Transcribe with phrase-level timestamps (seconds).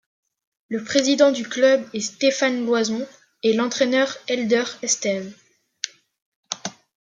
[0.69, 3.07] Le président du club est Stéphane Loison
[3.43, 5.31] et l'entraîneur Helder Esteves.